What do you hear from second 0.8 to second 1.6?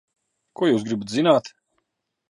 gribat zināt?